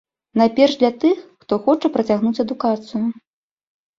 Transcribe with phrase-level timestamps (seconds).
[0.39, 3.03] Найперш для тых, хто хоча працягнуць адукацыю.